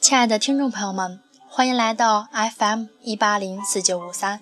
[0.00, 4.40] 亲爱的听众朋友们，欢迎来到 FM 一八零四九五三，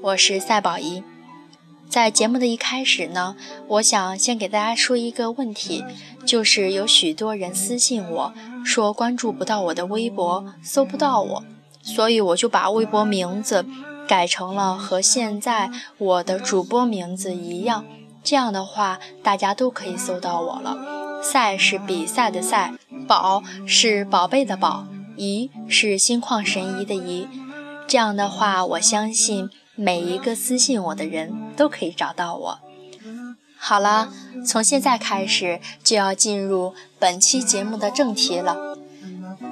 [0.00, 1.04] 我是赛宝仪。
[1.88, 3.36] 在节目的一开始呢，
[3.68, 5.84] 我想先给大家说一个问题，
[6.26, 8.32] 就是有许多人私信我
[8.64, 11.44] 说关注不到我的微博，搜不到我，
[11.82, 13.64] 所以我就把微博名字
[14.08, 17.84] 改成了和现在我的主播名字一样，
[18.24, 21.22] 这样的话大家都可以搜到我了。
[21.22, 22.74] 赛是比赛的赛，
[23.06, 24.86] 宝是宝贝的宝。
[25.16, 27.28] 疑是心旷神怡的怡，
[27.86, 32.58] 这样的话，我相信每一个私信我的人都可以找到我。
[33.56, 34.12] 好了，
[34.46, 38.76] 从现在开始就要进入本期节目的正题了。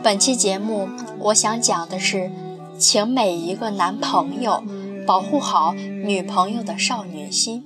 [0.02, 0.88] 本期节目
[1.18, 2.30] 我想讲的是，
[2.78, 4.62] 请每一个男朋友
[5.06, 7.64] 保护好女朋友的少女心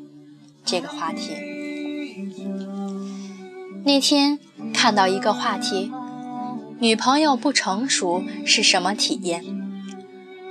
[0.65, 1.33] 这个话题。
[3.85, 4.39] 那天
[4.73, 5.91] 看到一个话题。
[6.79, 9.43] 女朋友不成熟是什么体验？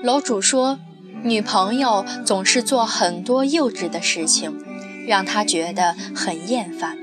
[0.02, 0.80] 楼主说，
[1.24, 4.60] 女朋友总是做很多幼稚的事情，
[5.08, 6.98] 让他觉得很厌烦。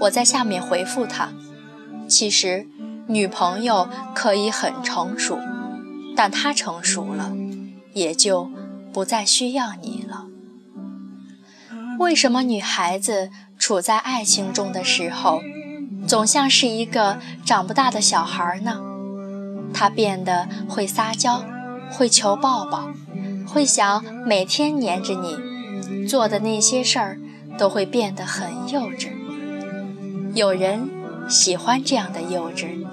[0.00, 1.32] 我在下面回复他：
[2.06, 2.66] 其实
[3.06, 5.38] 女朋友可以很成熟，
[6.14, 7.32] 但她成熟了，
[7.94, 8.50] 也就
[8.92, 10.26] 不再需要你了。
[11.98, 15.40] 为什么女孩子处在爱情中的时候？
[16.10, 18.80] 总像是一个长不大的小孩呢，
[19.72, 21.44] 他变得会撒娇，
[21.88, 22.90] 会求抱抱，
[23.46, 27.20] 会想每天黏着你，做的那些事儿
[27.56, 29.10] 都会变得很幼稚。
[30.34, 30.90] 有人
[31.28, 32.84] 喜欢这样的幼稚，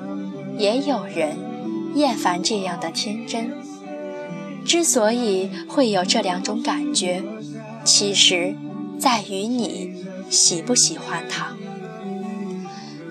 [0.56, 1.38] 也有人
[1.95, 3.50] 厌烦这样的天真。
[4.64, 7.23] 之所以会有这两种感觉，
[7.84, 8.56] 其实
[9.00, 11.58] 在于你喜不喜欢他。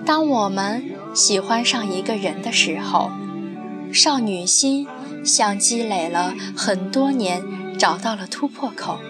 [0.07, 3.11] 当我们喜欢上一个人的时候，
[3.93, 4.87] 少女心
[5.25, 7.43] 像积累了很多年，
[7.77, 9.01] 找到了突破口。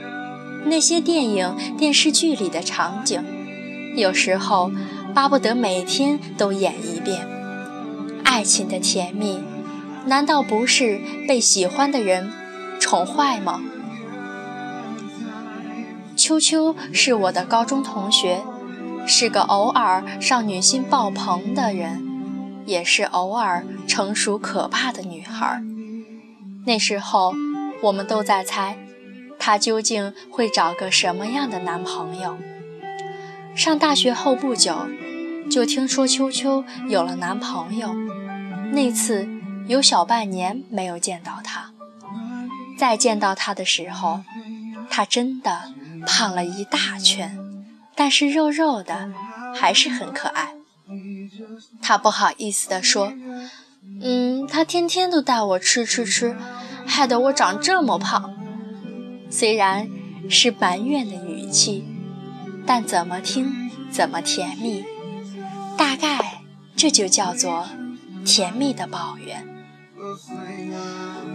[0.64, 3.22] 那些电影、电视剧里的场景，
[3.94, 4.72] 有时候
[5.14, 7.28] 巴不得每天都演一遍。
[8.24, 9.40] 爱情的甜蜜，
[10.06, 12.32] 难道不是被喜欢的人
[12.80, 13.60] 宠坏吗？
[16.16, 18.40] 秋秋是我的高中同学。
[19.06, 22.04] 是个偶尔少女心爆棚的人，
[22.66, 25.62] 也是偶尔成熟可怕的女孩。
[26.64, 27.32] 那时候，
[27.82, 28.76] 我们都在猜，
[29.38, 32.36] 她究竟会找个什么样的男朋友。
[33.54, 34.88] 上大学后不久，
[35.48, 37.94] 就听说秋秋有了男朋友。
[38.72, 39.28] 那次
[39.68, 41.70] 有小半年没有见到他，
[42.76, 44.22] 再见到他的时候，
[44.90, 45.72] 他真的
[46.04, 47.38] 胖了一大圈。
[47.96, 49.10] 但是肉肉的，
[49.54, 50.52] 还是很可爱。
[51.82, 53.12] 他不好意思地说
[54.00, 56.36] ：“嗯，他天天都带我吃吃吃，
[56.86, 58.34] 害得我长这么胖。”
[59.28, 59.88] 虽然
[60.30, 61.84] 是埋怨的语气，
[62.64, 64.84] 但怎么听怎么甜蜜。
[65.76, 66.42] 大概
[66.76, 67.66] 这就叫做
[68.24, 69.44] 甜蜜的抱怨。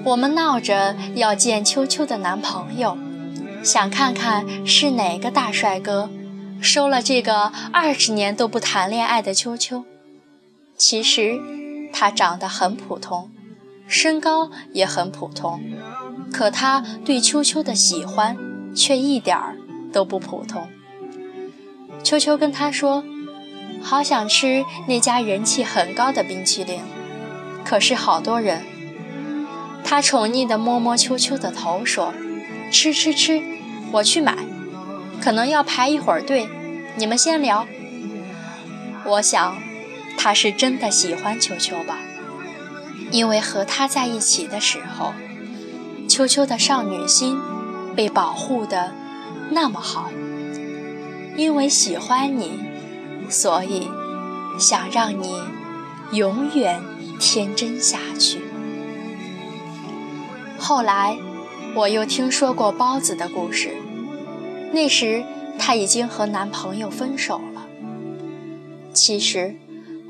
[0.03, 2.97] 我们闹着要见秋秋的男朋友，
[3.63, 6.09] 想看看是哪个大帅哥。
[6.61, 9.83] 收了这个二十年都不谈恋爱的秋秋，
[10.77, 11.39] 其实
[11.91, 13.31] 他长得很普通，
[13.87, 15.59] 身高也很普通，
[16.31, 18.37] 可他对秋秋的喜欢
[18.75, 19.57] 却一点儿
[19.91, 20.67] 都不普通。
[22.03, 23.03] 秋秋跟他说
[23.81, 26.79] ：“好想吃那家人气很高的冰淇淋，
[27.65, 28.63] 可是好多人。”
[29.83, 32.13] 他宠溺地摸摸秋秋的头说
[32.71, 33.41] ：“吃吃吃，
[33.93, 34.37] 我去买。”
[35.21, 36.49] 可能要排一会儿队，
[36.97, 37.67] 你们先聊。
[39.05, 39.55] 我想，
[40.17, 41.99] 他是真的喜欢秋秋吧，
[43.11, 45.13] 因为和他在一起的时候，
[46.09, 47.39] 秋秋的少女心
[47.95, 48.93] 被保护的
[49.51, 50.09] 那么好。
[51.37, 52.59] 因为喜欢你，
[53.29, 53.89] 所以
[54.59, 55.41] 想让你
[56.11, 56.81] 永远
[57.19, 58.41] 天真下去。
[60.59, 61.17] 后来，
[61.73, 63.75] 我又听说过包子的故事。
[64.73, 65.25] 那时，
[65.59, 67.67] 她已经和男朋友分手了。
[68.93, 69.59] 其实，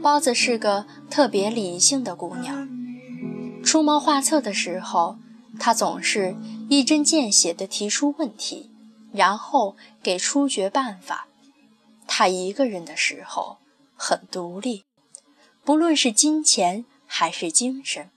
[0.02, 2.70] 包子是个特别理性的姑娘。
[3.64, 5.18] 出谋划策的时候，
[5.60, 6.36] 她总是
[6.70, 8.72] 一针见血地提出问题，
[9.12, 11.28] 然后给出决办法。
[12.08, 13.58] 她一个人的时候
[13.96, 14.84] 很独立，
[15.64, 18.10] 不论是金钱还是精神。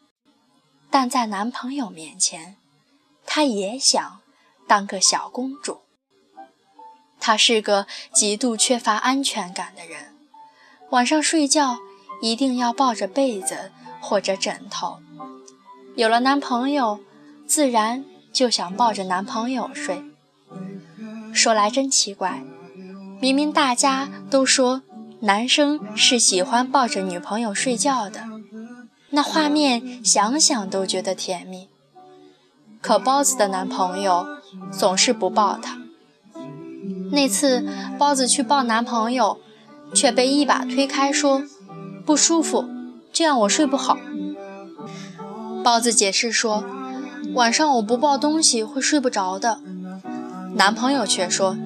[0.91, 2.57] 但在男朋友面前，
[3.25, 4.21] 她也想
[4.67, 5.84] 当个小公主。
[7.27, 10.15] 他是个极度缺乏安全感的人，
[10.91, 11.79] 晚上睡觉
[12.21, 14.99] 一定要抱着被子或者枕头。
[15.97, 17.01] 有了男朋友，
[17.47, 20.05] 自然就想抱着男朋友睡。
[21.33, 22.45] 说来真奇怪，
[23.19, 24.83] 明明大家都说
[25.21, 28.25] 男生是喜欢抱着女朋友睡觉的，
[29.09, 31.71] 那画面想想都觉得甜蜜。
[32.83, 34.27] 可包子的男朋友
[34.71, 35.74] 总是不抱她。
[37.15, 37.67] 那次
[37.99, 39.39] 包子去抱男朋友，
[39.95, 41.43] 却被一把推开，说
[42.05, 42.65] 不舒服，
[43.13, 43.97] 这样我睡不好。
[45.63, 46.65] 包子解释说
[47.35, 49.61] ：“晚上我不抱东西会睡不着的。”
[50.57, 51.57] 男朋友却说：“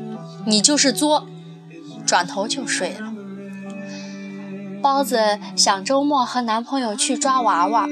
[0.46, 1.26] 你就是作。”
[2.06, 3.12] 转头就睡了。
[4.80, 7.86] 包子想周末和男朋友去抓娃娃，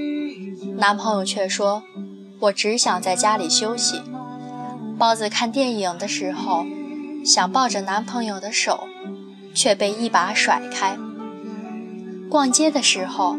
[0.76, 1.82] 男朋友却说
[2.40, 4.00] ：“我只想在家里休息。”
[4.96, 6.64] 包子看电影的时候，
[7.26, 8.88] 想抱着男朋友的手，
[9.52, 10.96] 却被一把甩开。
[12.30, 13.36] 逛街的时候。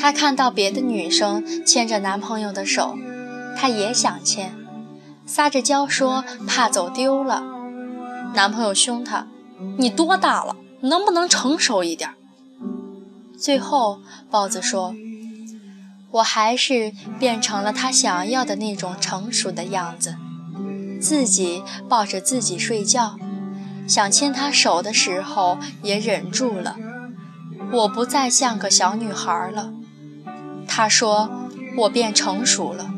[0.00, 2.96] 她看到别的女生牵着男朋友的手，
[3.56, 4.52] 她也想牵，
[5.26, 7.44] 撒着娇说怕走丢了。
[8.34, 9.28] 男朋友凶她
[9.78, 10.56] ：“你多大了？
[10.80, 12.10] 能不能成熟一点？”
[13.38, 14.96] 最后，豹子说
[16.10, 20.16] ：“我还是变成了他想要的那种成熟的样子，
[21.02, 23.16] 自己抱着自己睡觉，
[23.88, 26.76] 想牵他手的时候也忍住了。
[27.72, 29.72] 我不再像个小女孩了。”
[30.68, 31.28] 他说
[31.76, 32.94] ：“我变成熟了，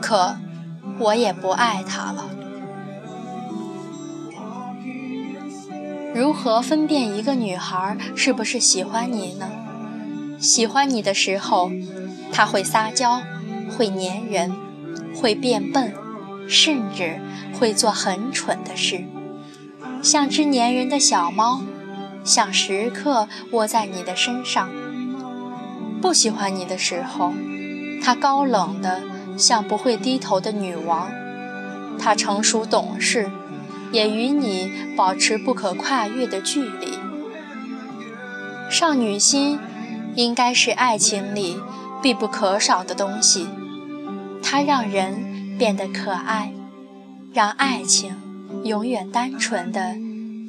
[0.00, 0.36] 可
[0.98, 2.30] 我也不爱他了。
[6.12, 9.48] 如何分辨一个女孩是不是喜欢你呢？
[10.40, 11.70] 喜欢你的时候，
[12.32, 13.22] 她会撒娇，
[13.76, 14.52] 会粘人，
[15.14, 15.94] 会变笨，
[16.48, 17.20] 甚至
[17.52, 19.04] 会做很蠢的事，
[20.02, 21.62] 像只粘人的小猫，
[22.24, 24.68] 想时刻窝在你的身上。”
[26.02, 27.32] 不喜欢你的时候，
[28.02, 29.02] 它高冷的
[29.36, 31.10] 像不会低头的女王。
[31.98, 33.30] 它成熟懂事，
[33.92, 36.98] 也与你保持不可跨越的距离。
[38.70, 39.58] 少女心
[40.14, 41.60] 应该是爱情里
[42.00, 43.48] 必不可少的东西，
[44.42, 45.29] 它让人
[45.60, 46.54] 变得可爱，
[47.34, 48.16] 让爱情
[48.64, 49.94] 永远单纯的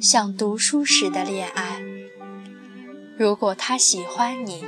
[0.00, 1.82] 像读书时的恋爱。
[3.18, 4.64] 如果他喜欢你，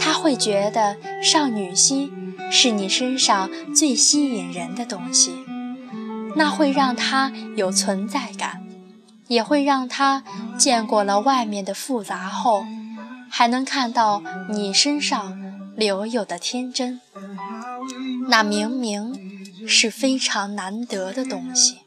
[0.00, 2.10] 他会觉得少女心
[2.50, 5.44] 是你身上最吸引人的东西，
[6.36, 8.62] 那会让他有存在感，
[9.28, 10.24] 也会让他
[10.56, 12.64] 见过了外面的复杂后，
[13.28, 15.38] 还能看到你身上
[15.76, 16.98] 留有的天真，
[18.30, 19.25] 那明明
[19.66, 21.78] 是非常难得的东西。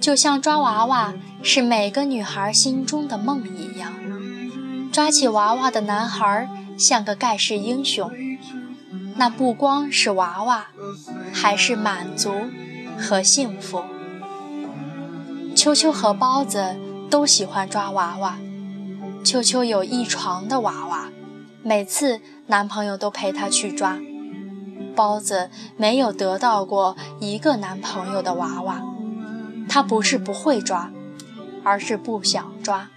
[0.00, 3.92] 就像抓娃娃是每个女孩心中的梦一样，
[4.90, 8.10] 抓起娃娃的男孩像个盖世英雄。
[9.16, 10.68] 那不光是娃娃，
[11.32, 12.32] 还是满足
[12.98, 13.84] 和幸福。
[15.54, 16.76] 秋秋和包子
[17.10, 18.38] 都喜欢抓娃娃，
[19.22, 21.10] 秋秋有一床的娃娃，
[21.62, 23.98] 每次男朋友都陪她去抓。
[24.94, 28.82] 包子没有得到过一个男朋友的娃娃。
[29.68, 30.90] 他不是不会抓，
[31.64, 32.90] 而是不想抓。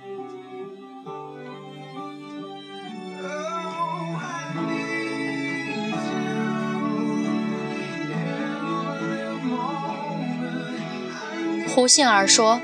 [11.74, 12.60] 胡杏儿说：“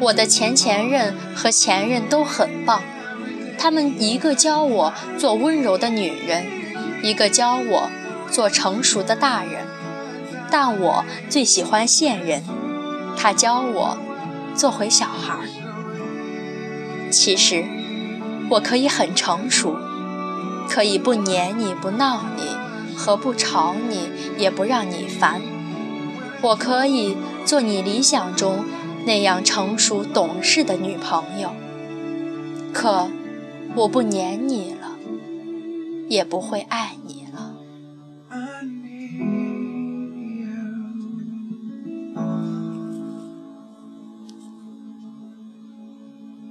[0.00, 2.82] 我的前前任和前任都很棒，
[3.58, 6.46] 他们一个教我做温柔的女人，
[7.02, 7.90] 一个教我
[8.30, 9.66] 做成熟的大人，
[10.50, 12.42] 但我最喜欢现任。”
[13.18, 13.98] 他教我
[14.54, 15.38] 做回小孩。
[17.10, 17.64] 其实
[18.50, 19.76] 我可以很成熟，
[20.68, 22.42] 可以不黏你不闹你，
[22.94, 25.40] 和不吵你也不让你烦。
[26.42, 28.66] 我可以做你理想中
[29.06, 31.54] 那样成熟懂事的女朋友。
[32.72, 33.08] 可
[33.76, 34.96] 我不粘你了，
[36.08, 37.05] 也不会爱你。